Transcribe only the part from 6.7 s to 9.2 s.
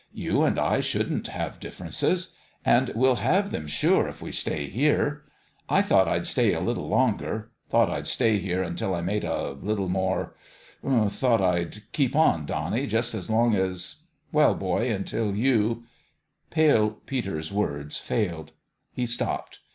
longer thought I'd stay here until I